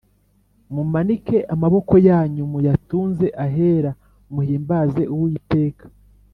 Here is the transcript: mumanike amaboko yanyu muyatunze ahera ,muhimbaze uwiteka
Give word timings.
mumanike 0.73 1.37
amaboko 1.53 1.93
yanyu 2.07 2.43
muyatunze 2.51 3.27
ahera 3.45 3.91
,muhimbaze 4.33 5.01
uwiteka 5.13 5.85